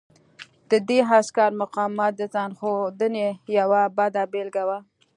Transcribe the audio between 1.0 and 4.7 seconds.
عسکر مقاومت د ځان ښودنې یوه بده بېلګه